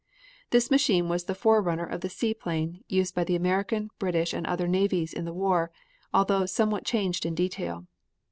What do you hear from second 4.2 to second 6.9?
and other navies in the war, although somewhat